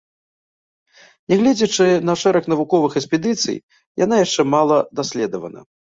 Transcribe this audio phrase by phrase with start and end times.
[1.33, 3.57] Нягледзячы на шэраг навуковых экспедыцый,
[4.05, 5.59] яна яшчэ мала даследавана.